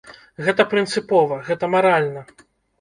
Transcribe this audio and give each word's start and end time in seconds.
Гэта 0.47 0.65
прынцыпова, 0.71 1.39
гэта 1.51 1.71
маральна. 1.77 2.29